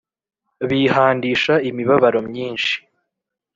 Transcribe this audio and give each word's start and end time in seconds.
bihandisha 0.69 1.53
imibabaro 1.69 2.19
myinshi 2.29 2.73